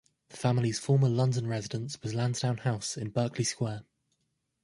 The 0.29 0.37
family's 0.37 0.79
former 0.79 1.07
London 1.07 1.45
residence 1.45 2.01
was 2.01 2.15
Lansdowne 2.15 2.57
House 2.57 2.97
in 2.97 3.11
Berkeley 3.11 3.43
Square. 3.43 3.83